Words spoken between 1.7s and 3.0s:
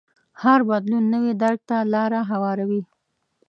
لار هواروي.